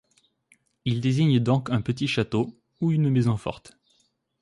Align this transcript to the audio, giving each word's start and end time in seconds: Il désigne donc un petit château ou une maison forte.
Il 0.83 0.99
désigne 0.99 1.39
donc 1.39 1.69
un 1.69 1.79
petit 1.79 2.07
château 2.07 2.57
ou 2.79 2.91
une 2.91 3.11
maison 3.11 3.37
forte. 3.37 3.77